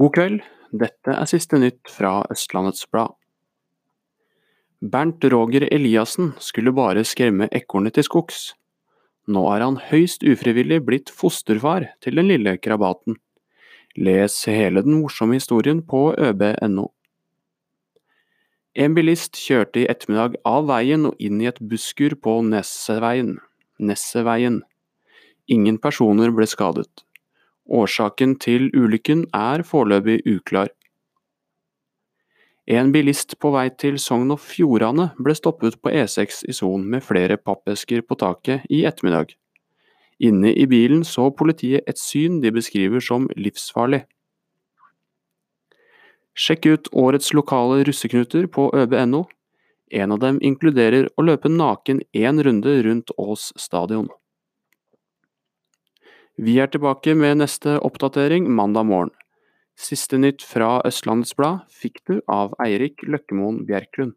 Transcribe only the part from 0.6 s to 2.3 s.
dette er siste nytt fra